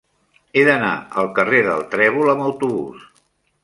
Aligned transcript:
He 0.55 0.63
d'anar 0.69 0.95
al 1.23 1.31
carrer 1.41 1.61
del 1.69 1.87
Trèvol 1.95 2.35
amb 2.37 2.51
autobús. 2.51 3.11